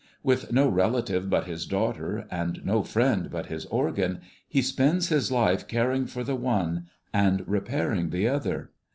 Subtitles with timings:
[0.23, 5.31] With no relative but his daughter, and no friend but his organ, he spends his
[5.31, 8.71] life caring for the one and repairing the other.